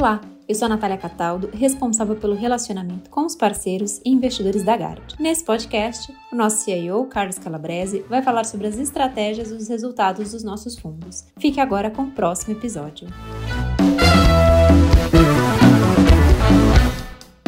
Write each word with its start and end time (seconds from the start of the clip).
Olá, 0.00 0.18
eu 0.48 0.54
sou 0.54 0.64
a 0.64 0.68
Natália 0.70 0.96
Cataldo, 0.96 1.50
responsável 1.52 2.16
pelo 2.16 2.34
relacionamento 2.34 3.10
com 3.10 3.26
os 3.26 3.36
parceiros 3.36 4.00
e 4.02 4.08
investidores 4.08 4.64
da 4.64 4.74
Gard. 4.74 5.14
Nesse 5.20 5.44
podcast, 5.44 6.10
o 6.32 6.34
nosso 6.34 6.64
CIO, 6.64 7.04
Carlos 7.04 7.38
Calabrese, 7.38 8.02
vai 8.08 8.22
falar 8.22 8.44
sobre 8.44 8.66
as 8.66 8.78
estratégias 8.78 9.50
e 9.50 9.52
os 9.52 9.68
resultados 9.68 10.32
dos 10.32 10.42
nossos 10.42 10.78
fundos. 10.78 11.26
Fique 11.38 11.60
agora 11.60 11.90
com 11.90 12.04
o 12.04 12.10
próximo 12.12 12.56
episódio. 12.56 13.08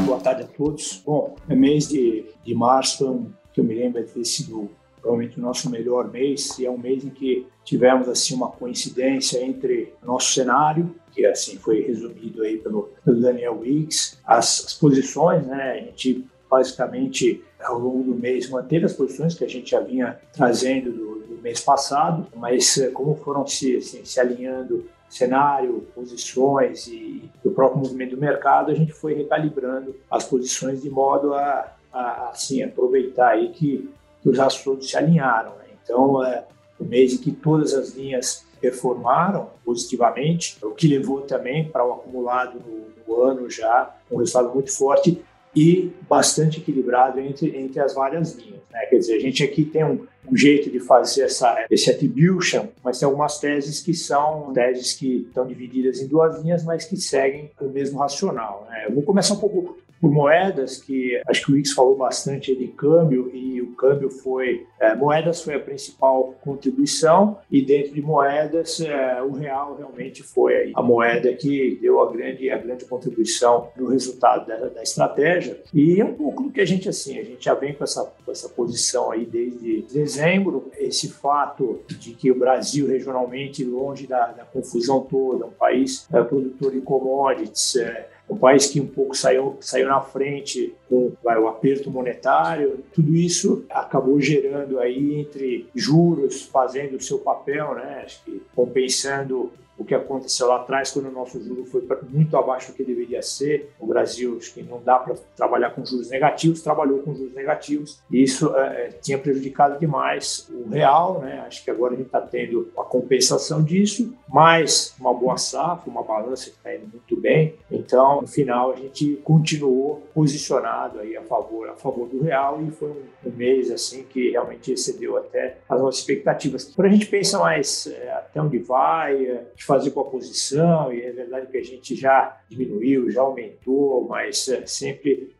Boa 0.04 0.20
tarde 0.20 0.42
a 0.42 0.46
todos. 0.46 1.02
Bom, 1.06 1.34
é 1.48 1.54
mês 1.54 1.88
de, 1.88 2.26
de 2.44 2.54
março, 2.54 3.28
que 3.54 3.60
eu 3.62 3.64
me 3.64 3.74
lembro 3.74 4.04
de 4.04 4.12
ter 4.12 4.26
sido 4.26 4.68
provavelmente 5.00 5.38
o 5.38 5.42
nosso 5.42 5.70
melhor 5.70 6.10
mês, 6.10 6.58
e 6.58 6.66
é 6.66 6.70
um 6.70 6.76
mês 6.76 7.02
em 7.02 7.08
que 7.08 7.46
tivemos 7.64 8.08
assim 8.08 8.34
uma 8.34 8.48
coincidência 8.48 9.42
entre 9.42 9.94
nosso 10.02 10.34
cenário, 10.34 10.94
que 11.12 11.24
assim 11.26 11.56
foi 11.56 11.82
resumido 11.82 12.42
aí 12.42 12.58
pelo, 12.58 12.90
pelo 13.04 13.20
Daniel 13.20 13.60
Wicks, 13.60 14.18
as, 14.24 14.64
as 14.66 14.74
posições, 14.74 15.46
né? 15.46 15.72
A 15.72 15.76
gente 15.78 16.24
basicamente 16.50 17.42
ao 17.60 17.78
longo 17.78 18.02
do 18.02 18.14
mês 18.14 18.48
manteve 18.50 18.84
as 18.84 18.92
posições 18.92 19.34
que 19.34 19.44
a 19.44 19.48
gente 19.48 19.70
já 19.70 19.80
vinha 19.80 20.18
trazendo 20.32 20.92
do, 20.92 21.26
do 21.26 21.42
mês 21.42 21.60
passado, 21.60 22.26
mas 22.36 22.76
eh, 22.76 22.88
como 22.88 23.14
foram 23.16 23.46
se, 23.46 23.76
assim, 23.76 24.04
se 24.04 24.20
alinhando 24.20 24.84
cenário, 25.08 25.86
posições 25.94 26.86
e 26.88 27.22
o 27.44 27.50
próprio 27.50 27.80
movimento 27.80 28.16
do 28.16 28.20
mercado, 28.20 28.70
a 28.70 28.74
gente 28.74 28.92
foi 28.92 29.14
recalibrando 29.14 29.94
as 30.10 30.24
posições 30.24 30.82
de 30.82 30.90
modo 30.90 31.34
a, 31.34 31.72
a 31.92 32.30
assim 32.30 32.62
aproveitar 32.62 33.30
aí 33.30 33.50
que 33.50 33.90
que 34.22 34.28
os 34.28 34.38
astros 34.38 34.88
se 34.88 34.96
alinharam. 34.96 35.50
Né? 35.56 35.64
Então, 35.82 36.24
é 36.24 36.44
o 36.78 36.84
mês 36.84 37.12
em 37.12 37.18
que 37.18 37.32
todas 37.32 37.74
as 37.74 37.94
linhas 37.94 38.46
performaram 38.62 39.50
positivamente, 39.64 40.56
o 40.62 40.70
que 40.70 40.86
levou 40.86 41.22
também 41.22 41.68
para 41.68 41.84
o 41.84 41.92
acumulado 41.92 42.62
no, 42.64 42.92
no 43.06 43.22
ano 43.22 43.50
já 43.50 43.92
um 44.08 44.18
resultado 44.18 44.54
muito 44.54 44.72
forte 44.72 45.20
e 45.54 45.92
bastante 46.08 46.60
equilibrado 46.60 47.20
entre, 47.20 47.54
entre 47.58 47.80
as 47.80 47.92
várias 47.92 48.34
linhas. 48.34 48.60
Né? 48.70 48.86
Quer 48.86 48.98
dizer, 48.98 49.16
a 49.16 49.20
gente 49.20 49.42
aqui 49.42 49.64
tem 49.64 49.84
um, 49.84 50.06
um, 50.30 50.36
jeito 50.36 50.70
de 50.70 50.80
fazer 50.80 51.24
essa, 51.24 51.66
esse 51.68 51.90
attribution, 51.90 52.68
mas 52.82 52.98
tem 52.98 53.06
algumas 53.06 53.38
teses 53.38 53.80
que 53.80 53.92
são 53.92 54.52
teses 54.54 54.94
que 54.94 55.26
estão 55.28 55.46
divididas 55.46 56.00
em 56.00 56.06
duas 56.06 56.40
linhas, 56.40 56.64
mas 56.64 56.84
que 56.84 56.96
seguem 56.96 57.50
o 57.60 57.68
mesmo 57.68 57.98
racional. 57.98 58.66
Né? 58.70 58.86
Eu 58.86 58.94
vou 58.94 59.02
começar 59.02 59.34
um 59.34 59.38
pouco 59.38 59.76
por 60.02 60.10
moedas, 60.10 60.78
que 60.78 61.22
acho 61.28 61.46
que 61.46 61.52
o 61.52 61.54
Wix 61.54 61.70
falou 61.70 61.96
bastante 61.96 62.56
de 62.56 62.66
câmbio, 62.66 63.30
e 63.32 63.62
o 63.62 63.68
câmbio 63.76 64.10
foi. 64.10 64.66
É, 64.80 64.96
moedas 64.96 65.40
foi 65.42 65.54
a 65.54 65.60
principal 65.60 66.34
contribuição, 66.42 67.38
e 67.48 67.64
dentro 67.64 67.94
de 67.94 68.02
moedas, 68.02 68.80
é, 68.80 69.22
o 69.22 69.30
real 69.30 69.76
realmente 69.76 70.24
foi 70.24 70.72
a 70.74 70.82
moeda 70.82 71.32
que 71.34 71.78
deu 71.80 72.00
a 72.00 72.10
grande, 72.10 72.50
a 72.50 72.58
grande 72.58 72.84
contribuição 72.84 73.68
no 73.76 73.86
resultado 73.86 74.44
da, 74.44 74.56
da, 74.70 74.82
estratégia. 74.82 75.62
E 75.72 76.00
é 76.00 76.04
um 76.04 76.14
pouco 76.14 76.42
do 76.42 76.50
que 76.50 76.60
a 76.60 76.66
gente, 76.66 76.88
assim, 76.88 77.20
a 77.20 77.22
gente 77.22 77.44
já 77.44 77.54
vem 77.54 77.72
com 77.72 77.84
essa, 77.84 78.04
com 78.24 78.32
essa 78.32 78.48
posição 78.48 79.12
aí 79.12 79.24
desde 79.24 79.82
dezembro, 79.82 80.68
esse 80.78 81.12
fato 81.12 81.78
de 81.86 82.12
que 82.12 82.28
o 82.28 82.34
Brasil, 82.36 82.88
regionalmente, 82.88 83.64
longe 83.64 84.08
da, 84.08 84.32
da 84.32 84.44
confusão 84.44 85.02
toda, 85.02 85.46
um 85.46 85.52
país 85.52 86.08
é, 86.12 86.20
produtor 86.24 86.72
de 86.72 86.80
commodities, 86.80 87.76
é, 87.76 88.08
um 88.28 88.36
país 88.36 88.66
que 88.66 88.80
um 88.80 88.86
pouco 88.86 89.16
saiu, 89.16 89.56
saiu 89.60 89.88
na 89.88 90.00
frente 90.00 90.74
com 90.88 91.12
vai, 91.22 91.38
o 91.38 91.48
aperto 91.48 91.90
monetário, 91.90 92.82
tudo 92.92 93.14
isso 93.14 93.64
acabou 93.68 94.20
gerando 94.20 94.78
aí 94.78 95.20
entre 95.20 95.68
juros 95.74 96.42
fazendo 96.42 96.96
o 96.96 97.02
seu 97.02 97.18
papel, 97.18 97.74
né, 97.74 98.02
acho 98.04 98.24
que 98.24 98.42
compensando 98.54 99.50
o 99.82 99.84
que 99.84 99.94
aconteceu 99.94 100.46
lá 100.46 100.56
atrás, 100.56 100.90
quando 100.92 101.08
o 101.08 101.10
nosso 101.10 101.42
juro 101.42 101.64
foi 101.64 101.86
muito 102.08 102.36
abaixo 102.36 102.70
do 102.70 102.76
que 102.76 102.84
deveria 102.84 103.20
ser. 103.22 103.72
O 103.80 103.86
Brasil, 103.86 104.36
acho 104.38 104.54
que 104.54 104.62
não 104.62 104.80
dá 104.82 104.98
para 104.98 105.14
trabalhar 105.36 105.70
com 105.70 105.84
juros 105.84 106.08
negativos, 106.10 106.62
trabalhou 106.62 107.00
com 107.00 107.14
juros 107.14 107.34
negativos, 107.34 108.00
e 108.10 108.22
isso 108.22 108.54
é, 108.56 108.90
tinha 109.00 109.18
prejudicado 109.18 109.78
demais 109.80 110.48
o 110.50 110.68
real. 110.68 111.20
Né? 111.20 111.42
Acho 111.46 111.64
que 111.64 111.70
agora 111.70 111.94
a 111.94 111.96
gente 111.96 112.06
está 112.06 112.20
tendo 112.20 112.70
a 112.78 112.84
compensação 112.84 113.62
disso, 113.62 114.14
mais 114.28 114.94
uma 115.00 115.12
boa 115.12 115.36
safra, 115.36 115.90
uma 115.90 116.02
balança 116.02 116.50
que 116.50 116.56
está 116.56 116.74
indo 116.74 116.86
muito 116.86 117.16
bem. 117.20 117.54
Então, 117.72 118.20
no 118.20 118.26
final, 118.26 118.72
a 118.72 118.76
gente 118.76 119.16
continuou 119.24 120.02
posicionado 120.14 121.00
aí 121.00 121.16
a 121.16 121.22
favor, 121.22 121.68
a 121.68 121.74
favor 121.74 122.08
do 122.08 122.22
real, 122.22 122.62
e 122.62 122.70
foi 122.70 122.90
um, 122.90 123.28
um 123.28 123.32
mês 123.32 123.70
assim 123.70 124.04
que 124.04 124.30
realmente 124.30 124.72
excedeu 124.72 125.16
até 125.16 125.58
as 125.68 125.80
nossas 125.80 126.00
expectativas. 126.00 126.72
Quando 126.74 126.88
a 126.88 126.90
gente 126.90 127.06
pensa 127.06 127.38
mais 127.38 127.86
é, 127.86 128.10
até 128.12 128.40
onde 128.40 128.58
vai, 128.58 129.24
é, 129.24 129.44
fazer 129.58 129.90
com 129.92 130.00
a 130.00 130.04
posição, 130.04 130.92
e 130.92 131.02
é 131.02 131.10
verdade 131.12 131.46
que 131.46 131.56
a 131.56 131.64
gente 131.64 131.94
já 131.94 132.40
diminuiu, 132.48 133.10
já 133.10 133.22
aumentou, 133.22 134.06
mas 134.08 134.48
é, 134.48 134.66
sempre 134.66 135.34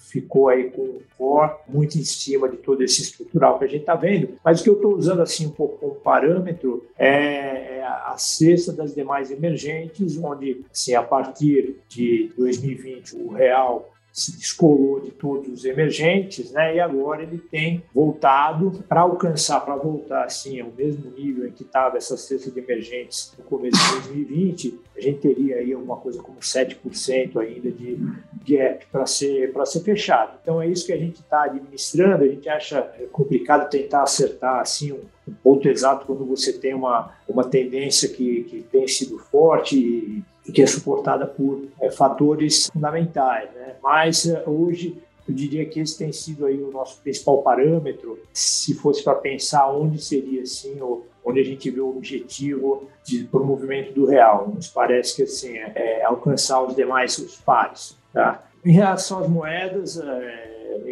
ficou 0.00 0.48
aí 0.48 0.70
com 0.70 0.82
o 0.82 1.02
core 1.16 1.52
muito 1.68 1.98
em 1.98 2.02
cima 2.02 2.48
de 2.48 2.56
todo 2.56 2.82
esse 2.82 3.02
estrutural 3.02 3.58
que 3.58 3.64
a 3.64 3.68
gente 3.68 3.82
está 3.82 3.94
vendo. 3.94 4.30
Mas 4.42 4.60
o 4.60 4.64
que 4.64 4.70
eu 4.70 4.74
estou 4.74 4.96
usando 4.96 5.20
assim 5.22 5.46
um 5.46 5.50
pouco 5.50 5.78
como 5.78 5.94
parâmetro 5.94 6.86
é, 6.98 7.78
é 7.78 7.84
a 7.84 8.16
cesta 8.16 8.72
das 8.72 8.94
demais 8.94 9.30
emergentes, 9.30 10.16
onde 10.16 10.64
assim, 10.70 10.94
a 10.94 11.02
partir 11.02 11.76
de 11.88 12.32
2020 12.36 13.16
o 13.16 13.32
real 13.32 13.92
se 14.12 14.36
descolou 14.36 15.00
de 15.00 15.10
todos 15.10 15.48
os 15.52 15.64
emergentes, 15.64 16.50
né? 16.52 16.76
E 16.76 16.80
agora 16.80 17.22
ele 17.22 17.38
tem 17.38 17.82
voltado 17.94 18.82
para 18.88 19.02
alcançar, 19.02 19.60
para 19.60 19.76
voltar 19.76 20.24
assim 20.24 20.60
ao 20.60 20.70
mesmo 20.70 21.10
nível 21.10 21.46
em 21.46 21.52
que 21.52 21.62
estava 21.62 21.96
essa 21.96 22.16
cesta 22.16 22.50
de 22.50 22.58
emergentes 22.58 23.32
no 23.38 23.44
começo 23.44 23.78
de 23.78 24.08
2020, 24.08 24.80
a 24.96 25.00
gente 25.00 25.20
teria 25.20 25.56
aí 25.56 25.72
alguma 25.72 25.96
coisa 25.96 26.20
como 26.20 26.38
7% 26.40 27.36
ainda 27.40 27.70
de 27.70 27.98
gap 28.46 28.86
para 28.90 29.06
ser 29.06 29.52
para 29.52 29.64
ser 29.64 29.80
fechado. 29.80 30.38
Então 30.42 30.60
é 30.60 30.66
isso 30.66 30.86
que 30.86 30.92
a 30.92 30.98
gente 30.98 31.20
está 31.20 31.44
administrando. 31.44 32.24
A 32.24 32.28
gente 32.28 32.48
acha 32.48 32.82
complicado 33.12 33.70
tentar 33.70 34.02
acertar 34.02 34.60
assim 34.60 34.92
um, 34.92 35.00
um 35.28 35.32
ponto 35.34 35.68
exato 35.68 36.06
quando 36.06 36.24
você 36.24 36.52
tem 36.52 36.74
uma 36.74 37.14
uma 37.28 37.44
tendência 37.44 38.08
que, 38.08 38.42
que 38.44 38.62
tem 38.62 38.86
sido 38.88 39.18
forte 39.18 39.78
e 39.78 40.22
que 40.50 40.62
é 40.62 40.66
suportada 40.66 41.26
por 41.26 41.64
é, 41.80 41.90
fatores 41.90 42.68
fundamentais. 42.72 43.50
Né? 43.54 43.74
Mas 43.82 44.26
é, 44.26 44.42
hoje 44.46 45.00
eu 45.28 45.34
diria 45.34 45.64
que 45.66 45.80
esse 45.80 45.96
tem 45.96 46.12
sido 46.12 46.46
aí 46.46 46.60
o 46.60 46.70
nosso 46.70 47.00
principal 47.02 47.42
parâmetro. 47.42 48.18
Se 48.32 48.74
fosse 48.74 49.02
para 49.02 49.14
pensar 49.14 49.70
onde 49.70 50.02
seria 50.02 50.42
assim, 50.42 50.80
ou 50.80 51.06
onde 51.24 51.40
a 51.40 51.44
gente 51.44 51.70
vê 51.70 51.80
o 51.80 51.90
objetivo 51.90 52.88
de 53.04 53.24
promovimento 53.24 53.92
do 53.92 54.06
real, 54.06 54.52
nos 54.54 54.68
parece 54.68 55.16
que 55.16 55.22
assim 55.22 55.56
é, 55.56 56.00
é 56.00 56.04
alcançar 56.04 56.62
os 56.62 56.74
demais 56.74 57.16
os 57.18 57.36
pares. 57.36 57.96
Tá? 58.12 58.44
Em 58.64 58.72
relação 58.72 59.20
às 59.20 59.28
moedas, 59.28 59.98
é, 59.98 60.50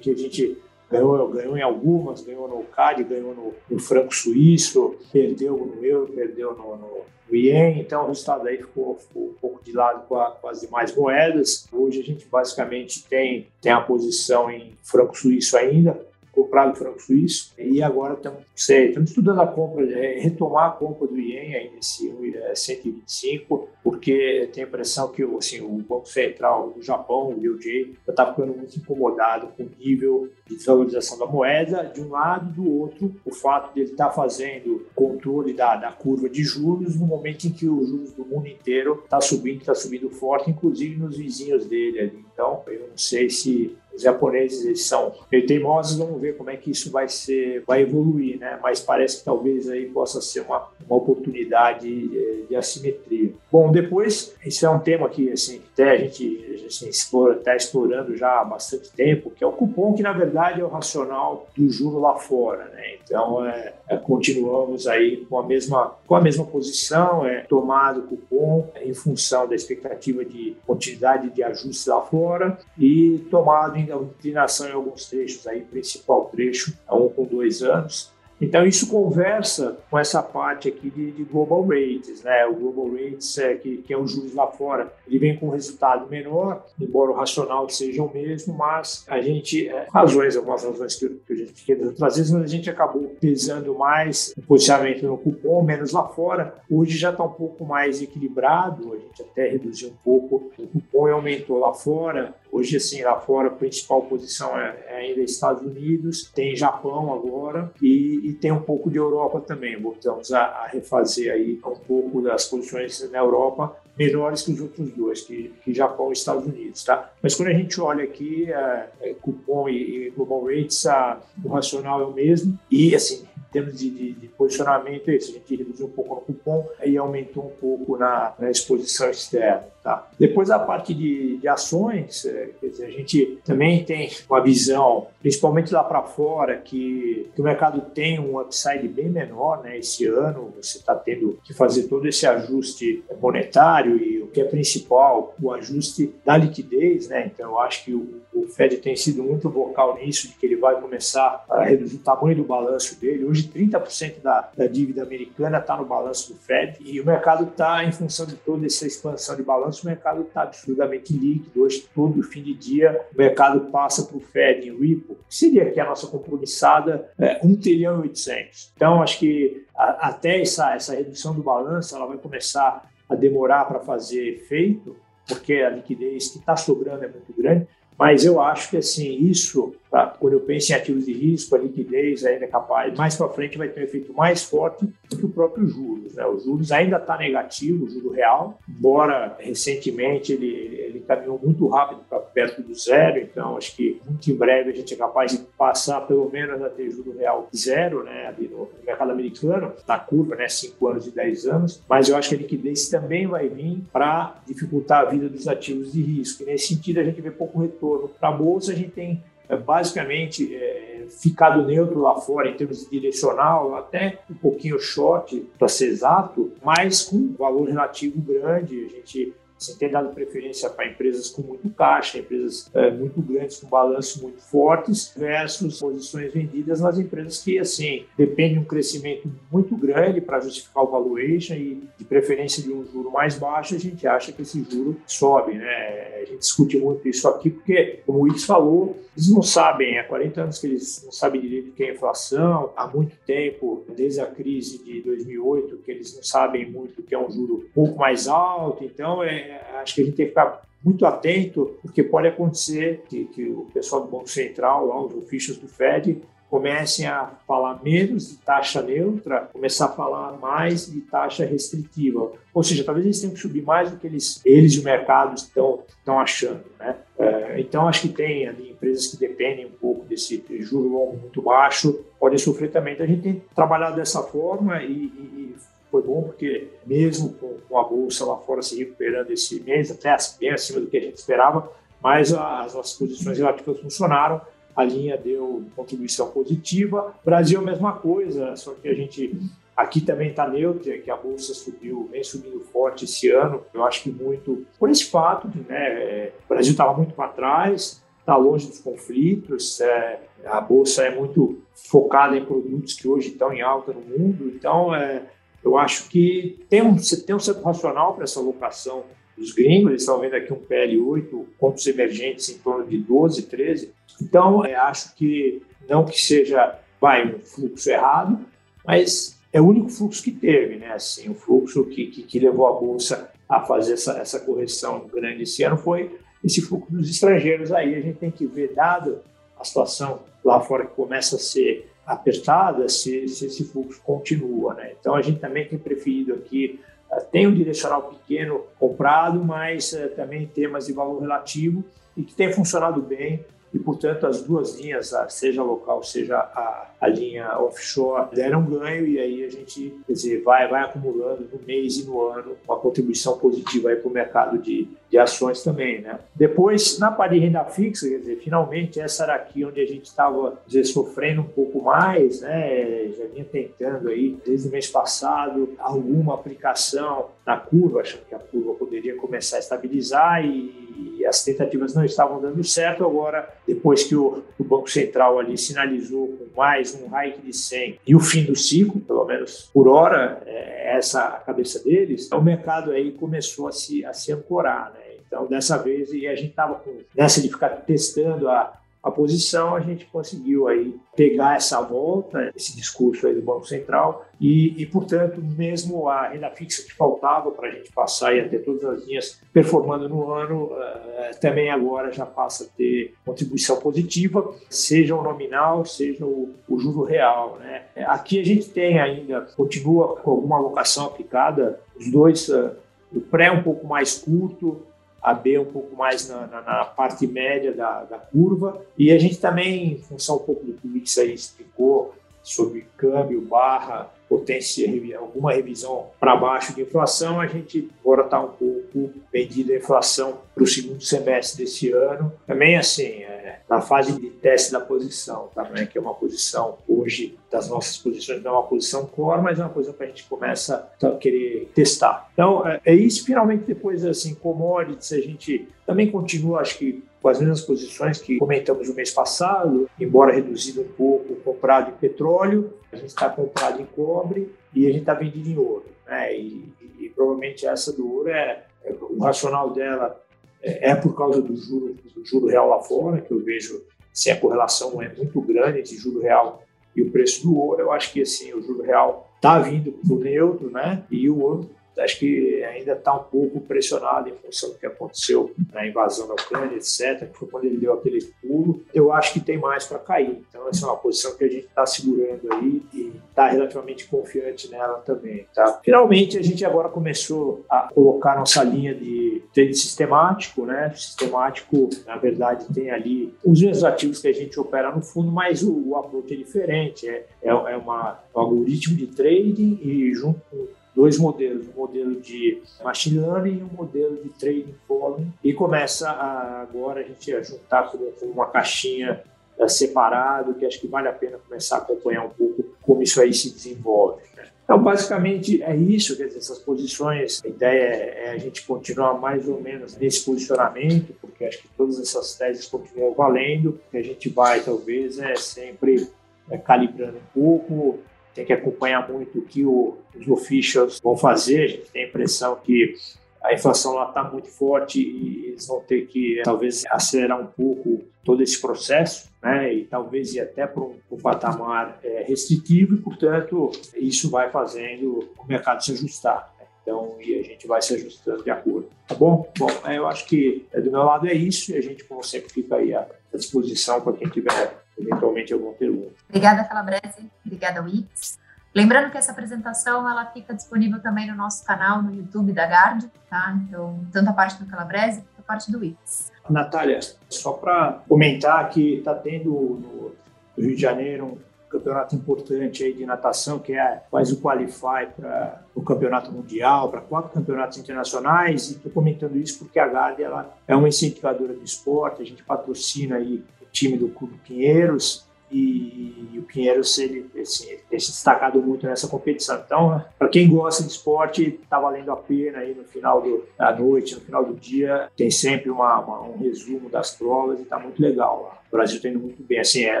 que 0.00 0.10
a 0.10 0.16
gente 0.16 0.58
ganhou, 0.90 1.28
ganhou 1.28 1.56
em 1.56 1.62
algumas, 1.62 2.22
ganhou 2.22 2.48
no 2.48 2.64
CAD, 2.64 3.04
ganhou 3.04 3.34
no, 3.34 3.54
no 3.70 3.80
franco 3.80 4.14
suíço, 4.14 4.96
perdeu 5.12 5.56
no 5.56 5.84
euro, 5.84 6.12
perdeu 6.12 6.54
no, 6.54 6.76
no, 6.76 7.00
no 7.28 7.36
ien, 7.36 7.78
então 7.78 8.04
o 8.04 8.08
resultado 8.08 8.48
aí 8.48 8.58
ficou, 8.58 8.96
ficou 8.96 9.28
um 9.28 9.34
pouco 9.34 9.64
de 9.64 9.72
lado 9.72 10.06
com, 10.08 10.16
a, 10.16 10.32
com, 10.32 10.48
as 10.48 10.60
demais 10.60 10.94
moedas. 10.94 11.66
Hoje 11.72 12.00
a 12.00 12.04
gente 12.04 12.26
basicamente 12.26 13.04
tem, 13.04 13.46
tem 13.60 13.72
a 13.72 13.80
posição 13.80 14.50
em 14.50 14.72
franco 14.82 15.16
suíço 15.16 15.56
ainda, 15.56 16.00
comprado 16.42 16.76
franco 16.76 17.00
suíço. 17.00 17.52
E 17.58 17.82
agora 17.82 18.14
estamos, 18.14 18.40
sei, 18.54 18.88
estamos 18.88 19.10
estudando 19.10 19.40
a 19.40 19.46
compra, 19.46 19.84
é, 19.84 20.18
retomar 20.18 20.68
a 20.68 20.72
compra 20.72 21.06
do 21.06 21.18
ien 21.18 21.54
aí 21.54 21.70
nesse 21.74 22.12
125, 22.54 23.68
porque 23.82 24.48
tem 24.52 24.64
a 24.64 24.66
impressão 24.66 25.08
que 25.08 25.22
assim, 25.36 25.60
o 25.60 25.68
Banco 25.78 26.08
Central 26.08 26.70
do 26.70 26.82
Japão, 26.82 27.30
o 27.30 27.34
BOJ, 27.34 27.96
está 28.08 28.26
ficando 28.26 28.54
muito 28.54 28.76
incomodado 28.76 29.48
com 29.56 29.62
o 29.64 29.70
nível 29.78 30.30
de 30.46 30.56
desvalorização 30.56 31.18
da 31.18 31.26
moeda, 31.26 31.84
de 31.84 32.00
um 32.00 32.10
lado 32.10 32.50
e 32.50 32.52
do 32.52 32.78
outro, 32.80 33.14
o 33.24 33.32
fato 33.32 33.74
de 33.74 33.80
ele 33.80 33.90
estar 33.90 34.06
tá 34.06 34.12
fazendo 34.12 34.86
controle 34.94 35.52
da, 35.52 35.76
da 35.76 35.92
curva 35.92 36.28
de 36.28 36.42
juros 36.42 36.98
no 36.98 37.06
momento 37.06 37.46
em 37.46 37.50
que 37.50 37.68
os 37.68 37.88
juros 37.88 38.12
do 38.12 38.24
mundo 38.24 38.48
inteiro 38.48 39.00
está 39.04 39.20
subindo, 39.20 39.60
está 39.60 39.74
subindo 39.74 40.10
forte, 40.10 40.50
inclusive 40.50 40.96
nos 40.96 41.16
vizinhos 41.16 41.66
dele 41.66 42.00
ali. 42.00 42.24
Então, 42.32 42.62
eu 42.68 42.88
não 42.88 42.96
sei 42.96 43.28
se 43.28 43.76
os 44.00 44.04
japoneses 44.04 44.64
eles 44.64 44.84
são 44.86 45.12
meio 45.30 45.46
teimosos, 45.46 45.98
vamos 45.98 46.20
ver 46.20 46.36
como 46.36 46.50
é 46.50 46.56
que 46.56 46.70
isso 46.70 46.90
vai 46.90 47.08
ser, 47.08 47.62
vai 47.66 47.82
evoluir, 47.82 48.38
né? 48.38 48.58
Mas 48.62 48.80
parece 48.80 49.18
que 49.18 49.24
talvez 49.24 49.68
aí 49.68 49.86
possa 49.86 50.20
ser 50.22 50.40
uma, 50.40 50.68
uma 50.86 50.96
oportunidade 50.96 51.86
de, 51.88 52.18
eh, 52.18 52.42
de 52.48 52.56
assimetria. 52.56 53.32
Bom, 53.50 53.72
depois, 53.72 54.34
isso 54.44 54.64
é 54.64 54.70
um 54.70 54.78
tema 54.78 55.08
que 55.08 55.32
assim, 55.32 55.60
até 55.72 55.90
a 55.90 55.96
gente 55.96 56.64
assim, 56.66 56.88
está 56.88 57.56
explorando 57.56 58.16
já 58.16 58.40
há 58.40 58.44
bastante 58.44 58.90
tempo, 58.92 59.30
que 59.30 59.42
é 59.42 59.46
o 59.46 59.52
cupom, 59.52 59.92
que 59.92 60.02
na 60.02 60.12
verdade 60.12 60.60
é 60.60 60.64
o 60.64 60.68
racional 60.68 61.48
do 61.56 61.68
juro 61.68 61.98
lá 61.98 62.16
fora, 62.16 62.66
né? 62.66 62.96
Então, 63.02 63.44
é, 63.44 63.74
é, 63.88 63.96
continuamos 63.96 64.86
aí 64.86 65.26
com 65.28 65.38
a 65.38 65.46
mesma, 65.46 65.96
com 66.06 66.14
a 66.14 66.20
mesma 66.20 66.44
posição, 66.44 67.26
é 67.26 67.40
tomado 67.40 68.00
o 68.00 68.02
cupom 68.04 68.68
em 68.80 68.94
função 68.94 69.48
da 69.48 69.56
expectativa 69.56 70.24
de 70.24 70.56
continuidade 70.64 71.30
de 71.30 71.42
ajuste 71.42 71.88
lá 71.90 72.00
fora 72.02 72.56
e 72.78 73.18
tomado 73.30 73.76
em 73.76 73.90
inclinação 73.90 74.68
em 74.68 74.72
alguns 74.72 75.06
trechos 75.06 75.46
aí, 75.46 75.62
principal 75.62 76.26
trecho, 76.26 76.72
a 76.86 76.94
um 76.94 77.08
com 77.08 77.24
dois 77.24 77.62
anos, 77.62 78.12
Então, 78.40 78.66
isso 78.66 78.88
conversa 78.88 79.78
com 79.90 79.98
essa 79.98 80.22
parte 80.22 80.68
aqui 80.68 80.90
de, 80.90 81.10
de 81.10 81.24
global 81.24 81.62
rates, 81.66 82.22
né? 82.22 82.46
O 82.46 82.54
global 82.54 82.92
rates, 82.92 83.36
é, 83.38 83.54
que, 83.54 83.78
que 83.78 83.92
é 83.92 83.98
os 83.98 84.12
juros 84.12 84.34
lá 84.34 84.46
fora, 84.46 84.92
ele 85.06 85.18
vem 85.18 85.36
com 85.36 85.48
um 85.48 85.50
resultado 85.50 86.08
menor, 86.08 86.64
embora 86.80 87.10
o 87.10 87.14
racional 87.14 87.68
seja 87.68 88.02
o 88.02 88.12
mesmo, 88.12 88.54
mas 88.54 89.04
a 89.08 89.20
gente, 89.20 89.68
é, 89.68 89.86
razões, 89.92 90.36
algumas 90.36 90.64
razões 90.64 90.96
que, 90.96 91.08
que 91.08 91.32
a 91.32 91.36
gente 91.36 91.64
quer 91.64 91.76
trazer, 91.94 92.32
mas 92.32 92.42
a 92.42 92.46
gente 92.46 92.70
acabou 92.70 93.14
pesando 93.20 93.74
mais 93.74 94.32
o 94.36 94.42
posicionamento 94.42 95.06
no 95.06 95.18
cupom, 95.18 95.62
menos 95.62 95.92
lá 95.92 96.08
fora. 96.08 96.54
Hoje 96.70 96.96
já 96.96 97.10
está 97.10 97.24
um 97.24 97.32
pouco 97.32 97.64
mais 97.64 98.00
equilibrado, 98.00 98.94
a 98.94 98.96
gente 98.96 99.22
até 99.22 99.48
reduziu 99.48 99.90
um 99.90 99.96
pouco 100.04 100.50
o 100.58 100.66
cupom 100.66 101.08
e 101.08 101.12
aumentou 101.12 101.58
lá 101.58 101.74
fora. 101.74 102.34
Hoje, 102.52 102.76
assim, 102.76 103.02
lá 103.02 103.18
fora, 103.20 103.48
a 103.48 103.52
principal 103.52 104.02
posição 104.02 104.58
é, 104.58 104.76
é 104.88 104.96
ainda 104.96 105.20
Estados 105.20 105.62
Unidos, 105.62 106.30
tem 106.34 106.56
Japão 106.56 107.12
agora 107.12 107.70
e, 107.80 108.29
e, 108.30 108.32
tem 108.32 108.52
um 108.52 108.60
pouco 108.60 108.90
de 108.90 108.96
Europa 108.96 109.40
também. 109.40 109.80
Voltamos 109.80 110.32
a, 110.32 110.42
a, 110.42 110.66
refazer 110.66 111.32
aí 111.32 111.60
um 111.64 111.76
pouco 111.76 112.22
das 112.22 112.46
posições 112.46 113.10
na 113.10 113.18
Europa 113.18 113.76
menores 113.98 114.42
que 114.42 114.52
os 114.52 114.60
outros 114.60 114.90
dois, 114.92 115.20
que, 115.20 115.52
que 115.62 115.74
Japão 115.74 116.08
e 116.08 116.12
Estados 116.14 116.46
Unidos, 116.46 116.82
tá? 116.84 117.12
Mas 117.22 117.34
quando 117.34 117.48
a 117.48 117.52
gente 117.52 117.78
olha 117.80 118.02
aqui, 118.02 118.50
é, 118.50 118.88
é, 119.02 119.14
cupom 119.20 119.68
e, 119.68 120.06
e 120.06 120.10
global 120.10 120.46
rates, 120.46 120.86
a, 120.86 121.20
o 121.44 121.48
racional 121.48 122.00
é 122.00 122.04
o 122.06 122.12
mesmo 122.12 122.58
e, 122.70 122.94
assim, 122.94 123.24
termos 123.52 123.78
de, 123.78 123.90
de, 123.90 124.12
de 124.12 124.28
posicionamento, 124.28 125.08
é 125.08 125.16
isso. 125.16 125.30
A 125.30 125.34
gente 125.34 125.56
reduziu 125.56 125.86
um 125.86 125.90
pouco 125.90 126.14
no 126.14 126.20
cupom 126.20 126.68
e 126.84 126.96
aumentou 126.96 127.46
um 127.46 127.60
pouco 127.60 127.96
na, 127.96 128.34
na 128.38 128.50
exposição 128.50 129.10
externa. 129.10 129.64
Tá? 129.82 130.06
Depois 130.18 130.50
a 130.50 130.58
parte 130.58 130.92
de, 130.92 131.38
de 131.38 131.48
ações, 131.48 132.26
é, 132.26 132.50
dizer, 132.62 132.84
a 132.84 132.90
gente 132.90 133.38
também 133.44 133.82
tem 133.82 134.10
uma 134.28 134.42
visão, 134.42 135.06
principalmente 135.22 135.72
lá 135.72 135.82
para 135.82 136.02
fora, 136.02 136.58
que, 136.58 137.30
que, 137.34 137.40
o 137.40 137.44
mercado 137.44 137.80
tem 137.94 138.20
um 138.20 138.38
upside 138.38 138.86
bem 138.86 139.08
menor 139.08 139.62
né? 139.62 139.78
esse 139.78 140.04
ano. 140.04 140.52
Você 140.60 140.78
está 140.78 140.94
tendo 140.94 141.38
que 141.42 141.54
fazer 141.54 141.84
todo 141.84 142.06
esse 142.06 142.26
ajuste 142.26 143.02
monetário 143.20 143.96
e 143.96 144.19
que 144.30 144.40
é 144.40 144.44
principal, 144.44 145.34
o 145.40 145.52
ajuste 145.52 146.14
da 146.24 146.36
liquidez. 146.36 147.08
Né? 147.08 147.30
Então, 147.32 147.50
eu 147.50 147.58
acho 147.60 147.84
que 147.84 147.94
o, 147.94 148.20
o 148.32 148.46
Fed 148.46 148.76
tem 148.78 148.96
sido 148.96 149.22
muito 149.22 149.48
vocal 149.48 149.96
nisso, 149.96 150.28
de 150.28 150.34
que 150.34 150.46
ele 150.46 150.56
vai 150.56 150.80
começar 150.80 151.44
a 151.48 151.64
reduzir 151.64 151.96
o 151.96 152.00
tamanho 152.00 152.36
do 152.36 152.44
balanço 152.44 152.98
dele. 153.00 153.24
Hoje, 153.24 153.48
30% 153.48 154.20
da, 154.22 154.50
da 154.56 154.66
dívida 154.66 155.02
americana 155.02 155.58
está 155.58 155.76
no 155.76 155.84
balanço 155.84 156.32
do 156.32 156.38
Fed 156.38 156.78
e 156.80 157.00
o 157.00 157.06
mercado 157.06 157.44
está, 157.44 157.84
em 157.84 157.92
função 157.92 158.26
de 158.26 158.36
toda 158.36 158.66
essa 158.66 158.86
expansão 158.86 159.36
de 159.36 159.42
balanço, 159.42 159.82
o 159.82 159.86
mercado 159.86 160.22
está 160.22 160.42
absurdamente 160.42 161.12
líquido. 161.12 161.62
Hoje, 161.62 161.86
todo 161.94 162.22
fim 162.22 162.42
de 162.42 162.54
dia, 162.54 163.00
o 163.14 163.18
mercado 163.18 163.60
passa 163.70 164.04
para 164.04 164.16
o 164.16 164.20
Fed 164.20 164.68
em 164.68 164.72
Ripple, 164.72 165.16
que 165.28 165.34
seria 165.34 165.64
aqui 165.64 165.80
a 165.80 165.86
nossa 165.86 166.06
compromissada, 166.06 167.10
é, 167.18 167.40
1 167.44 167.56
trilhão 167.56 167.98
e 167.98 168.08
800. 168.08 168.72
Então, 168.76 169.02
acho 169.02 169.18
que 169.18 169.64
até 169.74 170.40
essa, 170.40 170.74
essa 170.74 170.94
redução 170.94 171.34
do 171.34 171.42
balanço 171.42 171.94
ela 171.96 172.06
vai 172.06 172.18
começar 172.18 172.90
a 173.10 173.16
demorar 173.16 173.64
para 173.64 173.80
fazer 173.80 174.28
efeito, 174.28 174.96
porque 175.26 175.54
a 175.54 175.70
liquidez 175.70 176.28
que 176.28 176.38
está 176.38 176.56
sobrando 176.56 177.04
é 177.04 177.08
muito 177.08 177.32
grande. 177.36 177.66
Mas 177.98 178.24
eu 178.24 178.40
acho 178.40 178.70
que 178.70 178.76
assim 178.76 179.18
isso 179.18 179.74
Tá? 179.90 180.06
Quando 180.06 180.34
eu 180.34 180.40
penso 180.40 180.70
em 180.70 180.74
ativos 180.76 181.06
de 181.06 181.12
risco, 181.12 181.56
a 181.56 181.58
liquidez 181.58 182.24
ainda 182.24 182.44
é 182.44 182.48
capaz, 182.48 182.96
mais 182.96 183.16
para 183.16 183.28
frente 183.28 183.58
vai 183.58 183.68
ter 183.68 183.80
um 183.80 183.84
efeito 183.84 184.14
mais 184.14 184.44
forte 184.44 184.86
do 185.08 185.16
que 185.16 185.26
o 185.26 185.28
próprio 185.28 185.66
juros. 185.66 186.14
Né? 186.14 186.24
Os 186.26 186.44
juros 186.44 186.70
ainda 186.70 186.96
está 186.96 187.18
negativo, 187.18 187.86
o 187.86 187.90
juro 187.90 188.10
real, 188.10 188.60
embora 188.68 189.36
recentemente 189.40 190.32
ele, 190.32 190.46
ele 190.46 191.00
caminhou 191.00 191.40
muito 191.42 191.66
rápido 191.66 192.02
para 192.08 192.20
perto 192.20 192.62
do 192.62 192.72
zero, 192.72 193.18
então 193.18 193.56
acho 193.56 193.74
que 193.74 194.00
muito 194.06 194.30
em 194.30 194.34
breve 194.34 194.70
a 194.70 194.74
gente 194.74 194.94
é 194.94 194.96
capaz 194.96 195.32
de 195.32 195.38
passar 195.58 196.02
pelo 196.02 196.30
menos 196.30 196.62
a 196.62 196.68
ter 196.68 196.88
juro 196.90 197.16
real 197.18 197.48
zero 197.52 198.04
né? 198.04 198.28
ali 198.28 198.46
no, 198.46 198.68
mercado 198.86 199.10
americano, 199.10 199.72
na 199.86 199.98
curva, 199.98 200.36
né? 200.36 200.48
5 200.48 200.88
anos 200.88 201.06
e 201.06 201.10
10 201.10 201.46
anos, 201.46 201.82
mas 201.88 202.08
eu 202.08 202.16
acho 202.16 202.28
que 202.28 202.34
a 202.34 202.38
liquidez 202.38 202.88
também 202.88 203.26
vai 203.26 203.48
vir 203.48 203.82
para 203.92 204.40
dificultar 204.46 205.06
a 205.06 205.10
vida 205.10 205.28
dos 205.28 205.48
ativos 205.48 205.92
de 205.92 206.02
risco. 206.02 206.42
E 206.42 206.46
nesse 206.46 206.68
sentido 206.68 207.00
a 207.00 207.04
gente 207.04 207.20
vê 207.20 207.30
pouco 207.30 207.60
retorno. 207.60 208.08
Para 208.08 208.28
a 208.28 208.32
Bolsa 208.32 208.72
a 208.72 208.74
gente 208.74 208.90
tem 208.90 209.22
é, 209.50 209.56
basicamente 209.56 210.54
é, 210.54 211.06
ficado 211.10 211.66
neutro 211.66 212.00
lá 212.00 212.14
fora 212.20 212.48
em 212.48 212.54
termos 212.54 212.84
de 212.84 212.90
direcional, 212.90 213.74
até 213.74 214.20
um 214.30 214.34
pouquinho 214.34 214.78
short, 214.78 215.44
para 215.58 215.68
ser 215.68 215.88
exato, 215.88 216.52
mas 216.64 217.02
com 217.02 217.34
valor 217.36 217.68
relativo 217.68 218.20
grande. 218.20 218.86
A 218.86 218.88
gente 218.88 219.34
você 219.60 219.76
tem 219.76 219.90
dado 219.90 220.14
preferência 220.14 220.70
para 220.70 220.86
empresas 220.86 221.28
com 221.28 221.42
muito 221.42 221.68
caixa, 221.70 222.18
empresas 222.18 222.70
é, 222.72 222.90
muito 222.90 223.20
grandes, 223.20 223.58
com 223.58 223.68
balanços 223.68 224.20
muito 224.20 224.40
fortes, 224.40 225.12
versus 225.14 225.78
posições 225.78 226.32
vendidas 226.32 226.80
nas 226.80 226.98
empresas 226.98 227.42
que, 227.42 227.58
assim, 227.58 228.06
dependem 228.16 228.54
de 228.54 228.58
um 228.60 228.64
crescimento 228.64 229.30
muito 229.52 229.76
grande 229.76 230.18
para 230.18 230.40
justificar 230.40 230.84
o 230.84 230.90
valuation 230.90 231.54
e, 231.54 231.82
de 231.98 232.04
preferência, 232.06 232.62
de 232.62 232.72
um 232.72 232.86
juro 232.86 233.10
mais 233.10 233.38
baixo, 233.38 233.74
a 233.74 233.78
gente 233.78 234.06
acha 234.06 234.32
que 234.32 234.40
esse 234.40 234.64
juro 234.64 234.98
sobe, 235.06 235.52
né? 235.52 236.19
A 236.22 236.24
gente 236.24 236.38
discute 236.38 236.78
muito 236.78 237.08
isso 237.08 237.28
aqui 237.28 237.50
porque, 237.50 238.00
como 238.06 238.20
o 238.20 238.28
Ix 238.28 238.44
falou, 238.44 238.96
eles 239.16 239.30
não 239.30 239.42
sabem, 239.42 239.98
há 239.98 240.04
40 240.04 240.42
anos 240.42 240.58
que 240.58 240.66
eles 240.66 241.02
não 241.04 241.12
sabem 241.12 241.40
direito 241.40 241.70
o 241.70 241.72
que 241.72 241.84
é 241.84 241.92
inflação, 241.92 242.72
há 242.76 242.86
muito 242.86 243.16
tempo, 243.26 243.84
desde 243.96 244.20
a 244.20 244.26
crise 244.26 244.82
de 244.82 245.00
2008, 245.02 245.78
que 245.78 245.90
eles 245.90 246.14
não 246.14 246.22
sabem 246.22 246.70
muito 246.70 247.00
o 247.00 247.02
que 247.02 247.14
é 247.14 247.18
um 247.18 247.30
juro 247.30 247.64
um 247.66 247.72
pouco 247.74 247.98
mais 247.98 248.28
alto, 248.28 248.84
então 248.84 249.22
é, 249.22 249.60
acho 249.82 249.94
que 249.94 250.02
a 250.02 250.04
gente 250.04 250.16
tem 250.16 250.26
que 250.26 250.30
ficar 250.30 250.62
muito 250.82 251.04
atento, 251.04 251.76
porque 251.82 252.02
pode 252.02 252.28
acontecer 252.28 253.02
que, 253.08 253.26
que 253.26 253.44
o 253.44 253.66
pessoal 253.72 254.02
do 254.02 254.08
Banco 254.08 254.28
Central, 254.28 254.86
lá, 254.86 255.04
os 255.04 255.14
ofícios 255.14 255.58
do 255.58 255.68
Fed, 255.68 256.20
comecem 256.50 257.06
a 257.06 257.30
falar 257.46 257.80
menos 257.82 258.28
de 258.28 258.36
taxa 258.38 258.82
neutra, 258.82 259.48
começar 259.52 259.86
a 259.86 259.92
falar 259.92 260.32
mais 260.38 260.90
de 260.90 261.00
taxa 261.02 261.44
restritiva. 261.44 262.32
Ou 262.52 262.62
seja, 262.64 262.82
talvez 262.82 263.06
eles 263.06 263.20
tenham 263.20 263.34
que 263.34 263.40
subir 263.40 263.62
mais 263.62 263.90
do 263.90 263.96
que 263.96 264.06
eles, 264.06 264.42
eles 264.44 264.74
e 264.74 264.80
o 264.80 264.82
mercado 264.82 265.36
estão, 265.36 265.84
estão 265.88 266.18
achando. 266.18 266.64
Né? 266.78 266.96
É, 267.16 267.60
então, 267.60 267.86
acho 267.86 268.02
que 268.02 268.08
tem 268.08 268.48
ali 268.48 268.72
empresas 268.72 269.06
que 269.06 269.16
dependem 269.16 269.66
um 269.66 269.70
pouco 269.80 270.04
desse 270.04 270.44
juro 270.58 270.88
longo 270.88 271.16
muito 271.18 271.40
baixo, 271.40 272.04
podem 272.18 272.36
sofrer 272.36 272.72
também. 272.72 272.94
Então, 272.94 273.06
a 273.06 273.08
gente 273.08 273.22
tem 273.22 273.42
trabalhado 273.54 273.94
dessa 273.94 274.20
forma 274.20 274.82
e, 274.82 275.04
e 275.04 275.54
foi 275.88 276.02
bom 276.02 276.22
porque 276.22 276.68
mesmo 276.84 277.32
com, 277.68 277.78
a 277.78 277.84
bolsa 277.84 278.24
lá 278.24 278.36
fora 278.38 278.60
se 278.60 278.76
recuperando 278.76 279.30
esse 279.30 279.60
mês, 279.60 279.90
até 279.90 280.16
bem 280.38 280.50
acima 280.50 280.80
do 280.80 280.88
que 280.88 280.96
a 280.96 281.00
gente 281.00 281.16
esperava, 281.16 281.70
mas 282.02 282.32
as 282.32 282.74
nossas 282.74 282.94
posições 282.94 283.38
relativas 283.38 283.80
funcionaram, 283.80 284.40
a 284.74 284.84
linha 284.84 285.16
deu 285.16 285.64
contribuição 285.76 286.30
positiva. 286.30 287.14
Brasil 287.24 287.60
a 287.60 287.62
mesma 287.62 287.92
coisa, 287.92 288.54
só 288.56 288.72
que 288.74 288.88
a 288.88 288.94
gente 288.94 289.38
aqui 289.76 290.00
também 290.00 290.30
está 290.30 290.46
neutro, 290.46 290.82
que 291.00 291.10
a 291.10 291.16
bolsa 291.16 291.54
subiu, 291.54 292.08
vem 292.10 292.22
subindo 292.22 292.60
forte 292.60 293.04
esse 293.04 293.30
ano. 293.30 293.62
Eu 293.72 293.84
acho 293.84 294.02
que 294.02 294.10
muito 294.10 294.66
por 294.78 294.90
esse 294.90 295.06
fato 295.06 295.48
de, 295.48 295.60
né, 295.60 296.32
o 296.44 296.48
Brasil 296.48 296.72
estava 296.72 296.92
muito 296.92 297.14
para 297.14 297.28
trás, 297.28 298.02
está 298.20 298.36
longe 298.36 298.68
dos 298.68 298.78
conflitos, 298.78 299.80
é, 299.80 300.20
a 300.44 300.60
bolsa 300.60 301.04
é 301.04 301.14
muito 301.14 301.62
focada 301.74 302.36
em 302.36 302.44
produtos 302.44 302.94
que 302.94 303.08
hoje 303.08 303.28
estão 303.28 303.52
em 303.52 303.62
alta 303.62 303.92
no 303.92 304.00
mundo, 304.00 304.52
então 304.54 304.94
é, 304.94 305.22
eu 305.64 305.78
acho 305.78 306.08
que 306.08 306.58
tem 306.68 306.82
um, 306.82 306.96
tem 307.26 307.34
um 307.34 307.40
certo 307.40 307.62
racional 307.62 308.14
para 308.14 308.24
essa 308.24 308.38
alocação 308.38 309.04
dos 309.36 309.52
gringos, 309.52 309.90
eles 309.90 310.02
estão 310.02 310.20
vendo 310.20 310.34
aqui 310.34 310.52
um 310.52 310.58
PL8, 310.58 311.44
pontos 311.58 311.86
emergentes 311.86 312.50
em 312.50 312.58
torno 312.58 312.86
de 312.86 312.98
12, 312.98 313.42
13. 313.42 313.92
Então, 314.30 314.64
é, 314.64 314.76
acho 314.76 315.12
que 315.16 315.60
não 315.88 316.04
que 316.04 316.20
seja 316.20 316.78
vai, 317.00 317.34
um 317.34 317.40
fluxo 317.40 317.90
errado, 317.90 318.38
mas 318.86 319.36
é 319.52 319.60
o 319.60 319.66
único 319.66 319.88
fluxo 319.88 320.22
que 320.22 320.30
teve, 320.30 320.76
né? 320.76 320.92
Assim, 320.92 321.28
o 321.28 321.34
fluxo 321.34 321.84
que, 321.86 322.06
que, 322.06 322.22
que 322.22 322.38
levou 322.38 322.68
a 322.68 322.72
Bolsa 322.72 323.28
a 323.48 323.60
fazer 323.60 323.94
essa, 323.94 324.12
essa 324.18 324.38
correção 324.38 325.08
grande 325.12 325.42
esse 325.42 325.64
ano 325.64 325.76
foi 325.76 326.16
esse 326.44 326.62
fluxo 326.62 326.92
dos 326.92 327.10
estrangeiros 327.10 327.72
aí. 327.72 327.96
A 327.96 328.00
gente 328.00 328.18
tem 328.18 328.30
que 328.30 328.46
ver, 328.46 328.72
dado 328.72 329.18
a 329.58 329.64
situação 329.64 330.20
lá 330.44 330.60
fora 330.60 330.86
que 330.86 330.94
começa 330.94 331.34
a 331.34 331.38
ser 331.40 331.90
apertada 332.06 332.88
se, 332.88 333.26
se 333.26 333.46
esse 333.46 333.64
fluxo 333.64 334.00
continua. 334.04 334.74
Né? 334.74 334.92
Então, 335.00 335.16
a 335.16 335.22
gente 335.22 335.40
também 335.40 335.66
tem 335.66 335.78
preferido 335.78 336.34
aqui, 336.34 336.78
uh, 337.10 337.24
tem 337.32 337.48
um 337.48 337.54
direcional 337.54 338.02
pequeno 338.04 338.64
comprado, 338.78 339.44
mas 339.44 339.92
uh, 339.92 340.08
também 340.14 340.46
temas 340.46 340.86
de 340.86 340.92
valor 340.92 341.20
relativo 341.20 341.82
e 342.16 342.22
que 342.22 342.34
tem 342.34 342.52
funcionado 342.52 343.02
bem 343.02 343.44
e, 343.72 343.78
portanto, 343.78 344.26
as 344.26 344.42
duas 344.42 344.78
linhas, 344.80 345.14
seja 345.28 345.62
local, 345.62 346.02
seja 346.02 346.36
a, 346.36 346.88
a, 347.00 347.08
linha 347.08 347.56
offshore, 347.60 348.34
deram 348.34 348.64
ganho 348.64 349.06
e 349.06 349.18
aí 349.18 349.44
a 349.44 349.48
gente, 349.48 349.94
quer 350.06 350.12
dizer, 350.12 350.42
vai, 350.42 350.66
vai 350.68 350.82
acumulando 350.82 351.48
no 351.52 351.64
mês 351.64 351.98
e 351.98 352.04
no 352.04 352.20
ano 352.26 352.56
uma 352.66 352.76
contribuição 352.76 353.38
positiva 353.38 353.94
para 353.94 354.08
o 354.08 354.12
mercado 354.12 354.58
de, 354.58 354.88
de 355.08 355.18
ações 355.18 355.62
também, 355.62 356.00
né? 356.00 356.18
Depois, 356.34 356.98
na 356.98 357.12
parte 357.12 357.34
de 357.34 357.40
renda 357.40 357.64
fixa, 357.64 358.08
quer 358.08 358.18
dizer, 358.18 358.36
finalmente 358.38 359.00
essa 359.00 359.22
era 359.22 359.36
aqui 359.36 359.64
onde 359.64 359.80
a 359.80 359.86
gente 359.86 360.06
estava 360.06 360.58
sofrendo 360.84 361.42
um 361.42 361.48
pouco 361.48 361.80
mais, 361.80 362.40
né? 362.40 363.08
Já 363.16 363.24
vinha 363.26 363.44
tentando 363.44 364.08
aí 364.08 364.36
desde 364.44 364.68
o 364.68 364.70
mês 364.72 364.88
passado 364.88 365.74
alguma 365.78 366.34
aplicação 366.34 367.28
na 367.46 367.56
curva, 367.56 368.00
achando 368.00 368.24
que 368.28 368.34
a 368.34 368.38
curva 368.38 368.74
poderia 368.74 369.16
começar 369.16 369.56
a 369.56 369.60
estabilizar 369.60 370.44
e 370.44 370.89
as 371.26 371.44
tentativas 371.44 371.94
não 371.94 372.04
estavam 372.04 372.40
dando 372.40 372.62
certo. 372.64 373.04
Agora, 373.04 373.48
depois 373.66 374.04
que 374.04 374.14
o, 374.14 374.42
o 374.58 374.64
Banco 374.64 374.90
Central 374.90 375.38
ali 375.38 375.56
sinalizou 375.56 376.28
com 376.28 376.46
mais 376.56 376.94
um 376.94 377.08
hike 377.16 377.42
de 377.42 377.52
100 377.52 378.00
e 378.06 378.14
o 378.14 378.20
fim 378.20 378.44
do 378.44 378.56
ciclo, 378.56 379.00
pelo 379.00 379.24
menos 379.24 379.70
por 379.72 379.88
hora, 379.88 380.42
é 380.46 380.96
essa 380.96 381.22
a 381.24 381.38
cabeça 381.38 381.82
deles, 381.82 382.30
o 382.32 382.40
mercado 382.40 382.90
aí 382.90 383.12
começou 383.12 383.68
a 383.68 383.72
se, 383.72 384.04
a 384.04 384.12
se 384.12 384.32
ancorar, 384.32 384.92
né? 384.92 385.00
Então, 385.26 385.46
dessa 385.46 385.78
vez, 385.78 386.12
e 386.12 386.26
a 386.26 386.34
gente 386.34 386.50
estava 386.50 386.82
nessa 387.14 387.40
de 387.40 387.48
ficar 387.48 387.68
testando 387.68 388.48
a, 388.48 388.76
a 389.02 389.10
posição, 389.10 389.74
a 389.74 389.80
gente 389.80 390.04
conseguiu 390.06 390.68
aí 390.68 390.94
pegar 391.16 391.56
essa 391.56 391.80
volta, 391.80 392.52
esse 392.54 392.76
discurso 392.76 393.26
aí 393.26 393.34
do 393.34 393.40
Banco 393.40 393.66
Central 393.66 394.26
e, 394.38 394.74
e 394.80 394.84
portanto, 394.84 395.40
mesmo 395.40 396.06
a 396.08 396.28
renda 396.28 396.50
fixa 396.50 396.82
que 396.82 396.92
faltava 396.92 397.50
para 397.50 397.68
a 397.68 397.70
gente 397.70 397.90
passar 397.92 398.36
e 398.36 398.46
ter 398.48 398.58
todas 398.58 398.84
as 398.84 399.06
linhas 399.06 399.40
performando 399.52 400.06
no 400.06 400.30
ano, 400.32 400.64
uh, 400.64 401.40
também 401.40 401.70
agora 401.70 402.12
já 402.12 402.26
passa 402.26 402.64
a 402.64 402.66
ter 402.76 403.14
contribuição 403.24 403.78
positiva, 403.78 404.54
seja 404.68 405.16
o 405.16 405.22
nominal, 405.22 405.84
seja 405.86 406.26
o, 406.26 406.50
o 406.68 406.78
juro 406.78 407.02
real. 407.02 407.58
Né? 407.58 407.84
Aqui 408.06 408.38
a 408.38 408.44
gente 408.44 408.68
tem 408.68 409.00
ainda, 409.00 409.40
continua 409.56 410.16
com 410.16 410.30
alguma 410.30 410.56
alocação 410.58 411.06
aplicada, 411.06 411.80
os 411.98 412.10
dois, 412.10 412.50
uh, 412.50 412.72
o 413.10 413.20
pré 413.20 413.50
um 413.50 413.62
pouco 413.62 413.86
mais 413.86 414.18
curto, 414.18 414.89
a 415.22 415.34
B 415.34 415.58
um 415.58 415.64
pouco 415.64 415.94
mais 415.94 416.28
na, 416.28 416.46
na, 416.46 416.60
na 416.62 416.84
parte 416.84 417.26
média 417.26 417.72
da, 417.72 418.04
da, 418.04 418.18
curva. 418.18 418.82
E 418.96 419.12
a 419.12 419.18
gente 419.18 419.38
também, 419.38 419.92
em 419.92 419.98
função 419.98 420.36
um 420.36 420.40
pouco 420.40 420.64
do 420.64 420.72
que 420.74 420.86
o 420.86 420.92
Wix 420.92 421.18
aí 421.18 421.34
explicou 421.34 422.14
sobre 422.42 422.86
câmbio, 422.96 423.40
barra, 423.42 424.10
potência, 424.30 424.88
alguma 425.18 425.52
revisão 425.52 426.06
para 426.20 426.36
baixo 426.36 426.72
de 426.72 426.82
inflação, 426.82 427.40
a 427.40 427.48
gente 427.48 427.90
agora 428.00 428.22
está 428.22 428.40
um 428.40 428.52
pouco 428.52 429.10
vendido 429.32 429.72
a 429.72 429.76
inflação 429.76 430.38
para 430.54 430.62
o 430.62 430.66
segundo 430.68 431.02
semestre 431.02 431.64
desse 431.64 431.90
ano. 431.90 432.32
Também, 432.46 432.76
assim, 432.76 433.24
é, 433.24 433.58
na 433.68 433.80
fase 433.80 434.12
de 434.20 434.30
teste 434.30 434.70
da 434.70 434.80
posição, 434.80 435.48
tá? 435.52 435.64
Né? 435.64 435.84
que 435.84 435.98
é 435.98 436.00
uma 436.00 436.14
posição 436.14 436.78
hoje 436.86 437.36
das 437.50 437.68
nossas 437.68 437.98
posições, 437.98 438.40
não 438.42 438.52
é 438.52 438.54
uma 438.54 438.62
posição 438.62 439.04
core, 439.06 439.42
mas 439.42 439.58
é 439.58 439.62
uma 439.62 439.68
posição 439.68 439.94
que 439.94 440.04
a 440.04 440.06
gente 440.06 440.24
começa 440.24 440.88
a 441.02 441.10
querer 441.12 441.68
testar. 441.74 442.30
Então, 442.32 442.66
é, 442.66 442.80
é 442.84 442.94
isso. 442.94 443.24
Finalmente, 443.24 443.64
depois, 443.64 444.04
assim, 444.04 444.34
commodities, 444.36 445.12
a 445.12 445.20
gente 445.20 445.68
também 445.84 446.08
continua, 446.08 446.60
acho 446.60 446.78
que, 446.78 447.02
com 447.20 447.28
as 447.28 447.38
mesmas 447.38 447.60
posições 447.60 448.18
que 448.20 448.38
comentamos 448.38 448.88
no 448.88 448.94
mês 448.94 449.10
passado, 449.10 449.88
embora 449.98 450.32
reduzido 450.32 450.80
um 450.80 450.88
pouco, 450.88 451.36
comprado 451.36 451.90
em 451.90 451.94
petróleo, 451.94 452.72
a 452.90 452.96
gente 452.96 453.08
está 453.08 453.28
comprado 453.28 453.80
em 453.80 453.84
cobre 453.84 454.52
e 454.74 454.86
a 454.86 454.90
gente 454.90 455.00
está 455.00 455.14
vendido 455.14 455.48
em 455.48 455.58
ouro. 455.58 455.84
Né? 456.06 456.36
E, 456.36 456.72
e, 456.80 457.04
e, 457.04 457.08
provavelmente 457.10 457.66
essa 457.66 457.92
do 457.92 458.10
ouro 458.10 458.30
é, 458.30 458.64
é 458.84 458.94
o 459.00 459.18
racional 459.18 459.70
dela 459.70 460.20
é, 460.62 460.90
é, 460.90 460.94
por 460.94 461.14
causa 461.16 461.40
do 461.42 461.54
juro, 461.56 461.94
do 461.94 462.24
juro 462.24 462.46
real 462.46 462.68
lá 462.68 462.80
fora, 462.80 463.20
que 463.20 463.32
eu 463.32 463.42
vejo 463.42 463.82
se 464.12 464.30
a 464.30 464.38
correlação 464.38 465.00
é 465.00 465.08
muito 465.14 465.40
grande 465.42 465.80
entre 465.80 465.96
juro 465.96 466.20
real 466.20 466.62
e 466.96 467.02
o 467.02 467.10
preço 467.10 467.42
do 467.42 467.56
ouro. 467.56 467.80
Eu 467.80 467.92
acho 467.92 468.12
que 468.12 468.22
assim 468.22 468.52
o 468.54 468.62
juro 468.62 468.82
real 468.82 469.30
está 469.36 469.58
vindo 469.58 469.92
para 469.92 470.14
o 470.14 470.18
neutro, 470.18 470.70
né? 470.70 471.04
E 471.10 471.28
o 471.28 471.40
ouro 471.40 471.70
acho 471.98 472.18
que 472.18 472.62
ainda 472.64 472.92
está 472.92 473.14
um 473.14 473.24
pouco 473.24 473.60
pressionado 473.60 474.28
em 474.28 474.34
função 474.34 474.70
do 474.70 474.78
que 474.78 474.86
aconteceu 474.86 475.52
na 475.72 475.86
invasão 475.86 476.28
da 476.28 476.34
Ucrânia, 476.34 476.76
etc., 476.76 477.28
que 477.30 477.38
foi 477.38 477.48
quando 477.48 477.64
ele 477.64 477.76
deu 477.76 477.92
aquele 477.92 478.20
pulo. 478.40 478.82
Eu 478.94 479.12
acho 479.12 479.32
que 479.32 479.40
tem 479.40 479.58
mais 479.58 479.86
para 479.86 479.98
cair. 479.98 480.42
Então, 480.48 480.68
essa 480.68 480.84
é 480.84 480.88
uma 480.88 480.96
posição 480.96 481.36
que 481.36 481.44
a 481.44 481.48
gente 481.48 481.66
está 481.66 481.84
segurando 481.86 482.52
aí 482.52 482.82
e 482.94 483.12
está 483.28 483.48
relativamente 483.48 484.06
confiante 484.06 484.70
nela 484.70 484.98
também. 484.98 485.46
Tá? 485.54 485.80
Finalmente, 485.84 486.38
a 486.38 486.42
gente 486.42 486.64
agora 486.64 486.88
começou 486.88 487.64
a 487.68 487.90
colocar 487.92 488.36
nossa 488.36 488.62
linha 488.62 488.94
de 488.94 489.42
trade 489.52 489.74
sistemático. 489.74 490.64
Né? 490.64 490.92
Sistemático, 490.94 491.88
na 492.06 492.16
verdade, 492.16 492.66
tem 492.72 492.90
ali 492.90 493.34
os 493.44 493.60
mesmos 493.60 493.84
ativos 493.84 494.20
que 494.20 494.28
a 494.28 494.32
gente 494.32 494.58
opera 494.58 494.94
no 494.94 495.02
fundo, 495.02 495.30
mas 495.30 495.62
o, 495.62 495.88
o 495.88 495.96
approach 495.96 496.32
é 496.32 496.36
diferente. 496.36 497.08
É, 497.08 497.26
é, 497.42 497.48
é 497.50 497.76
uma, 497.76 498.18
um 498.34 498.40
algoritmo 498.40 498.96
de 498.96 499.06
trading 499.06 499.78
e 499.82 500.14
junto 500.14 500.40
com 500.50 500.79
dois 501.00 501.16
modelos, 501.16 501.66
um 501.66 501.80
modelo 501.80 502.20
de 502.20 502.60
machine 502.84 503.20
learning 503.20 503.58
e 503.58 503.62
um 503.62 503.74
modelo 503.74 504.22
de 504.22 504.28
trading 504.28 504.74
following, 504.86 505.32
e 505.42 505.54
começa 505.54 506.10
a, 506.10 506.60
agora 506.60 507.00
a 507.00 507.02
gente 507.02 507.34
a 507.34 507.42
juntar 507.42 507.90
com, 507.90 507.96
uma 508.26 508.50
caixinha 508.50 509.22
uh, 509.58 509.66
separado, 509.66 510.52
que 510.52 510.66
acho 510.66 510.78
que 510.78 510.86
vale 510.86 511.08
a 511.08 511.12
pena 511.12 511.38
começar 511.38 511.76
a 511.76 511.78
acompanhar 511.78 512.26
um 512.26 512.28
pouco 512.28 512.62
como 512.82 513.02
isso 513.02 513.18
aí 513.18 513.32
se 513.32 513.50
desenvolve. 513.50 514.20
Né? 514.36 514.46
Então, 514.62 514.82
basicamente, 514.82 515.62
é 515.62 515.74
isso, 515.74 516.18
quer 516.18 516.26
dizer, 516.26 516.40
essas 516.40 516.58
posições, 516.58 517.40
a 517.42 517.48
ideia 517.48 517.82
é 518.26 518.30
a 518.32 518.36
gente 518.36 518.66
continuar 518.66 519.14
mais 519.14 519.48
ou 519.48 519.58
menos 519.58 519.96
nesse 519.96 520.22
posicionamento, 520.22 521.14
porque 521.18 521.46
acho 521.46 521.62
que 521.62 521.68
todas 521.78 521.98
essas 521.98 522.34
teses 522.34 522.66
continuam 522.66 523.14
valendo, 523.14 523.80
que 523.90 523.96
a 523.96 524.02
gente 524.02 524.28
vai, 524.28 524.60
talvez, 524.60 525.18
é 525.18 525.34
sempre 525.34 526.10
é, 526.50 526.58
calibrando 526.58 527.16
um 527.16 527.32
pouco, 527.32 528.00
tem 528.34 528.44
que 528.44 528.52
acompanhar 528.52 529.10
muito 529.10 529.38
o 529.38 529.42
que 529.42 529.64
o, 529.64 529.96
os 530.14 530.28
officials 530.28 531.00
vão 531.02 531.16
fazer. 531.16 531.64
A 531.64 531.68
gente 531.68 531.90
tem 531.90 532.04
a 532.04 532.08
impressão 532.08 532.56
que 532.56 532.94
a 533.42 533.54
inflação 533.54 533.94
lá 533.94 534.08
está 534.08 534.22
muito 534.22 534.48
forte 534.48 535.00
e 535.00 535.46
eles 535.46 535.66
vão 535.66 535.80
ter 535.80 536.06
que 536.06 536.40
talvez 536.44 536.84
acelerar 536.86 537.40
um 537.40 537.46
pouco 537.46 538.04
todo 538.22 538.42
esse 538.42 538.60
processo, 538.60 539.30
né? 539.42 539.72
E 539.72 539.84
talvez 539.84 540.34
ir 540.34 540.40
até 540.40 540.66
para 540.66 540.82
um, 540.82 540.96
um, 541.10 541.16
patamar 541.16 541.98
é, 542.04 542.22
restritivo 542.28 542.94
e, 542.94 542.98
portanto, 542.98 543.70
isso 543.96 544.30
vai 544.30 544.50
fazendo 544.50 545.30
o 545.38 545.46
mercado 545.46 545.82
se 545.82 545.92
ajustar. 545.92 546.52
Né? 546.58 546.66
Então, 546.82 547.16
e 547.18 547.38
a 547.38 547.42
gente 547.42 547.66
vai 547.66 547.80
se 547.80 547.94
ajustando 547.94 548.44
de 548.44 548.50
acordo. 548.50 548.90
Tá 549.08 549.14
bom? 549.14 549.50
Bom, 549.58 549.70
é, 549.84 549.96
eu 549.96 550.06
acho 550.06 550.26
que 550.26 550.66
é, 550.72 550.80
do 550.80 550.90
meu 550.90 551.02
lado 551.02 551.26
é 551.26 551.32
isso 551.32 551.72
e 551.72 551.76
a 551.76 551.80
gente, 551.80 552.04
como 552.04 552.22
sempre, 552.22 552.52
fica 552.52 552.76
aí 552.76 552.94
à 552.94 553.06
disposição 553.34 554.02
para 554.02 554.12
quem 554.12 554.28
tiver 554.28 554.74
eventualmente 554.98 555.52
alguma 555.54 555.72
pergunta. 555.72 556.12
Obrigada, 556.28 556.64
Calabrese. 556.64 557.30
Obrigada, 557.44 557.82
Wix. 557.82 558.38
Lembrando 558.74 559.10
que 559.10 559.18
essa 559.18 559.32
apresentação 559.32 560.08
ela 560.08 560.26
fica 560.26 560.54
disponível 560.54 561.00
também 561.00 561.26
no 561.28 561.34
nosso 561.34 561.64
canal 561.64 562.02
no 562.02 562.14
YouTube 562.14 562.52
da 562.52 562.66
Gard, 562.66 563.10
tá? 563.28 563.58
Então, 563.66 564.00
tanto 564.12 564.30
a 564.30 564.32
parte 564.32 564.62
do 564.62 564.70
Calabrese 564.70 565.22
quanto 565.22 565.40
a 565.40 565.42
parte 565.42 565.72
do 565.72 565.80
Wix. 565.80 566.30
Natália, 566.48 567.00
só 567.28 567.52
para 567.52 568.00
comentar 568.08 568.68
que 568.70 568.98
está 568.98 569.14
tendo 569.14 569.50
no 569.50 570.12
Rio 570.56 570.74
de 570.74 570.80
Janeiro 570.80 571.26
um 571.26 571.38
campeonato 571.68 572.14
importante 572.14 572.84
aí 572.84 572.92
de 572.92 573.04
natação, 573.04 573.58
que 573.58 573.72
é 573.72 574.02
faz 574.10 574.30
o 574.32 574.40
qualify 574.40 575.06
para 575.16 575.62
o 575.74 575.82
campeonato 575.82 576.32
mundial, 576.32 576.90
para 576.90 577.00
quatro 577.00 577.30
campeonatos 577.30 577.78
internacionais. 577.78 578.70
E 578.70 578.76
estou 578.76 578.90
comentando 578.92 579.36
isso 579.36 579.58
porque 579.58 579.78
a 579.78 579.86
Gard 579.86 580.22
ela 580.22 580.52
é 580.66 580.76
uma 580.76 580.88
incentivadora 580.88 581.54
do 581.54 581.64
esporte, 581.64 582.22
a 582.22 582.26
gente 582.26 582.42
patrocina 582.44 583.16
aí 583.16 583.44
time 583.72 583.96
do 583.96 584.08
Clube 584.08 584.38
Pinheiros 584.46 585.29
e, 585.50 586.28
e 586.32 586.38
o 586.38 586.42
Pinheiros 586.42 586.96
ele, 586.98 587.30
assim, 587.40 587.68
ele 587.68 587.82
tem 587.88 587.98
se 587.98 588.12
destacado 588.12 588.60
muito 588.62 588.86
nessa 588.86 589.08
competição. 589.08 589.62
Então, 589.64 590.04
para 590.18 590.28
quem 590.28 590.48
gosta 590.48 590.82
de 590.82 590.90
esporte, 590.90 591.58
está 591.62 591.78
valendo 591.78 592.10
a 592.10 592.16
pena 592.16 592.58
aí 592.58 592.74
no 592.74 592.84
final 592.84 593.20
do, 593.20 593.44
da 593.58 593.74
noite, 593.76 594.14
no 594.14 594.20
final 594.20 594.44
do 594.44 594.54
dia, 594.54 595.10
tem 595.16 595.30
sempre 595.30 595.70
uma, 595.70 595.98
uma, 596.00 596.22
um 596.22 596.38
resumo 596.38 596.88
das 596.88 597.12
provas 597.12 597.58
e 597.58 597.62
está 597.62 597.78
muito 597.78 598.00
legal 598.00 598.42
lá. 598.44 598.59
O 598.70 598.76
Brasil 598.76 598.96
está 598.96 599.08
indo 599.08 599.18
muito 599.18 599.42
bem, 599.42 599.58
assim, 599.58 599.84
é, 599.84 600.00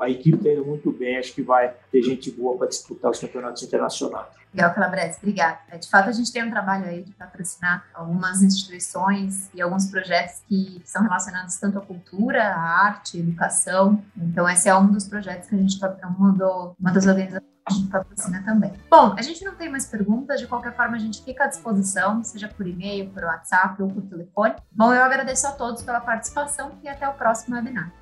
a 0.00 0.10
equipe 0.10 0.36
está 0.36 0.50
indo 0.50 0.64
muito 0.64 0.92
bem, 0.92 1.16
acho 1.16 1.32
que 1.32 1.42
vai 1.42 1.72
ter 1.90 2.02
gente 2.02 2.30
boa 2.30 2.56
para 2.58 2.68
disputar 2.68 3.10
os 3.10 3.18
campeonatos 3.18 3.62
internacionais. 3.62 4.26
Legal, 4.54 4.74
Calabrese, 4.74 5.18
obrigada. 5.22 5.58
É, 5.70 5.78
de 5.78 5.88
fato, 5.88 6.10
a 6.10 6.12
gente 6.12 6.30
tem 6.30 6.44
um 6.44 6.50
trabalho 6.50 6.84
aí 6.84 7.02
de 7.02 7.12
patrocinar 7.12 7.86
algumas 7.94 8.42
instituições 8.42 9.48
e 9.54 9.62
alguns 9.62 9.86
projetos 9.86 10.42
que 10.46 10.82
são 10.84 11.02
relacionados 11.02 11.56
tanto 11.56 11.78
à 11.78 11.80
cultura, 11.80 12.42
à 12.42 12.60
arte, 12.60 13.16
à 13.16 13.20
educação. 13.20 14.02
Então, 14.14 14.46
esse 14.46 14.68
é 14.68 14.76
um 14.76 14.92
dos 14.92 15.08
projetos 15.08 15.48
que 15.48 15.54
a 15.54 15.58
gente 15.58 15.80
mandou, 16.18 16.76
uma 16.78 16.92
das 16.92 17.06
organizações 17.06 17.52
a 17.64 17.72
gente 17.72 17.88
patrocina 17.88 18.42
também. 18.44 18.72
Bom, 18.90 19.14
a 19.16 19.22
gente 19.22 19.44
não 19.44 19.54
tem 19.54 19.70
mais 19.70 19.86
perguntas, 19.86 20.40
de 20.40 20.46
qualquer 20.46 20.74
forma, 20.74 20.96
a 20.96 20.98
gente 20.98 21.22
fica 21.24 21.44
à 21.44 21.46
disposição, 21.46 22.22
seja 22.24 22.48
por 22.48 22.66
e-mail, 22.66 23.08
por 23.10 23.22
WhatsApp 23.22 23.80
ou 23.82 23.88
por 23.88 24.02
telefone. 24.02 24.56
Bom, 24.72 24.92
eu 24.92 25.02
agradeço 25.02 25.46
a 25.46 25.52
todos 25.52 25.82
pela 25.82 26.00
participação 26.00 26.72
e 26.82 26.88
até 26.88 27.08
o 27.08 27.12
próximo 27.14 27.54
webinar. 27.54 27.92